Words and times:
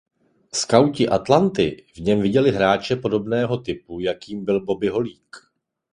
Skauti 0.53 1.07
Atlanty 1.09 1.85
v 1.95 1.99
něm 2.01 2.21
viděli 2.21 2.51
hráče 2.51 2.95
podobného 2.95 3.57
typu 3.57 3.99
jakým 3.99 4.45
byl 4.45 4.65
Bobby 4.65 4.87
Holík. 4.87 5.35